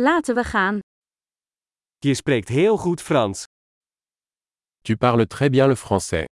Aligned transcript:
Laten 0.00 0.34
we 0.34 0.44
gaan. 0.44 0.78
Je 1.98 2.14
spreekt 2.14 2.48
heel 2.48 2.76
goed 2.76 3.02
Frans. 3.02 3.44
Tu 4.82 4.96
parles 4.96 5.26
très 5.26 5.50
bien 5.50 5.68
le 5.68 5.76
français. 5.76 6.24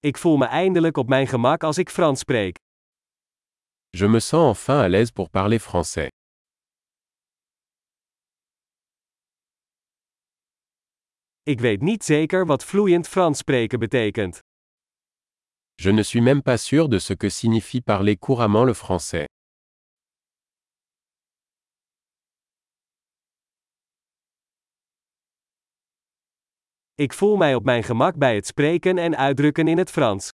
Ik 0.00 0.16
voel 0.18 0.36
me 0.36 0.46
eindelijk 0.46 0.96
op 0.96 1.08
mijn 1.08 1.26
gemak 1.26 1.62
als 1.62 1.78
ik 1.78 1.90
Frans 1.90 2.20
spreek. 2.20 2.56
Je 3.88 4.08
me 4.08 4.20
sens 4.20 4.48
enfin 4.48 4.84
à 4.84 4.88
l'aise 4.88 5.12
pour 5.12 5.30
parler 5.30 5.60
français. 5.60 6.08
Ik 11.42 11.60
weet 11.60 11.80
niet 11.80 12.04
zeker 12.04 12.46
wat 12.46 12.64
vloeiend 12.64 13.08
Frans 13.08 13.38
spreken 13.38 13.78
betekent. 13.78 14.38
Je 15.74 15.92
ne 15.92 16.02
suis 16.02 16.22
même 16.22 16.42
pas 16.42 16.64
sûr 16.64 16.88
de 16.88 16.98
ce 16.98 17.14
que 17.14 17.28
signifie 17.28 17.80
parler 17.80 18.16
couramment 18.16 18.66
le 18.66 18.74
français. 18.74 19.27
Ik 27.00 27.12
voel 27.12 27.36
mij 27.36 27.54
op 27.54 27.64
mijn 27.64 27.82
gemak 27.82 28.16
bij 28.16 28.34
het 28.34 28.46
spreken 28.46 28.98
en 28.98 29.16
uitdrukken 29.16 29.68
in 29.68 29.78
het 29.78 29.90
Frans. 29.90 30.32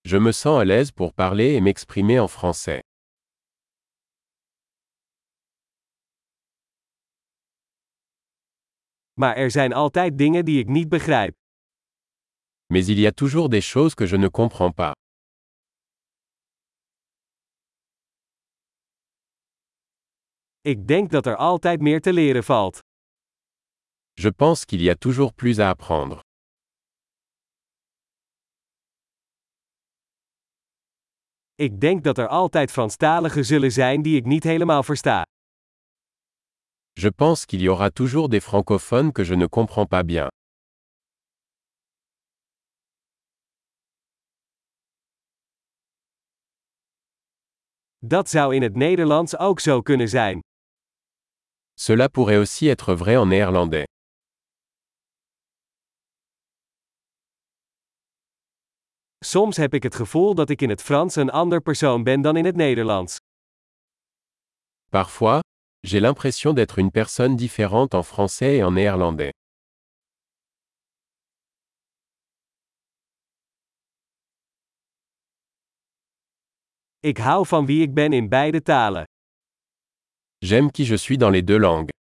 Je 0.00 0.20
me 0.20 0.32
sens 0.32 0.60
à 0.60 0.64
l'aise 0.64 0.92
pour 0.92 1.12
parler 1.12 1.56
et 1.56 1.60
m'exprimer 1.60 2.20
en 2.20 2.28
français. 2.28 2.80
Maar 9.12 9.36
er 9.36 9.50
zijn 9.50 9.72
altijd 9.72 10.18
dingen 10.18 10.44
die 10.44 10.58
ik 10.58 10.68
niet 10.68 10.88
begrijp. 10.88 11.34
Mais 12.72 12.88
il 12.88 12.98
y 12.98 13.06
a 13.06 13.12
toujours 13.12 13.48
des 13.48 13.70
choses 13.70 13.94
que 13.94 14.06
je 14.06 14.16
ne 14.16 14.30
comprends 14.30 14.74
pas. 14.74 14.92
Ik 20.60 20.86
denk 20.86 21.10
dat 21.10 21.26
er 21.26 21.36
altijd 21.36 21.80
meer 21.80 22.00
te 22.00 22.12
leren 22.12 22.44
valt. 22.44 22.78
Je 24.24 24.30
pense 24.30 24.64
qu'il 24.64 24.80
y 24.82 24.88
a 24.88 24.94
toujours 24.94 25.32
plus 25.32 25.58
à 25.58 25.68
apprendre. 25.70 26.20
Ik 31.54 31.80
denk 31.80 32.04
dat 32.04 32.18
er 32.18 32.28
altijd 32.28 32.70
Franstaligen 32.70 33.44
zullen 33.44 33.72
zijn 33.72 34.02
die 34.02 34.16
ik 34.16 34.24
niet 34.24 34.44
helemaal 34.44 34.82
versta. 34.82 35.22
Je 36.92 37.10
pense 37.10 37.46
qu'il 37.46 37.60
y 37.60 37.66
aura 37.66 37.90
toujours 37.90 38.28
des 38.28 38.44
francophones 38.44 39.12
que 39.12 39.24
je 39.24 39.36
ne 39.36 39.48
comprends 39.48 39.88
pas 39.88 40.04
bien. 40.04 40.28
Dat 47.98 48.28
zou 48.28 48.54
in 48.54 48.62
het 48.62 48.74
Nederlands 48.74 49.36
ook 49.36 49.60
zo 49.60 49.80
kunnen 49.80 50.08
zijn. 50.08 50.40
Cela 51.74 52.08
pourrait 52.08 52.38
aussi 52.38 52.68
être 52.68 52.96
vrai 52.96 53.16
en 53.16 53.28
néerlandais. 53.28 53.91
Soms 59.32 59.56
heb 59.56 59.74
ik 59.74 59.82
het 59.82 59.94
gevoel 59.94 60.34
dat 60.34 60.50
ik 60.50 60.62
in 60.62 60.68
het 60.68 60.82
Frans 60.82 61.16
een 61.16 61.30
ander 61.30 61.60
persoon 61.60 62.02
ben 62.02 62.20
dan 62.20 62.36
in 62.36 62.44
het 62.44 62.56
Nederlands. 62.56 63.16
Parfois, 64.88 65.40
j'ai 65.80 66.00
l'impression 66.00 66.54
d'être 66.54 66.78
une 66.78 66.90
personne 66.90 67.36
différente 67.36 67.94
en 67.94 68.04
français 68.04 68.56
et 68.56 68.62
en 68.62 68.72
néerlandais. 68.72 69.30
Ik 77.00 77.18
hou 77.18 77.46
van 77.46 77.66
wie 77.66 77.82
ik 77.82 77.94
ben 77.94 78.12
in 78.12 78.28
beide 78.28 78.62
talen. 78.62 79.04
J'aime 80.38 80.70
qui 80.70 80.84
je 80.84 80.96
suis 80.96 81.18
dans 81.18 81.32
les 81.32 81.44
deux 81.44 81.60
langues. 81.60 82.01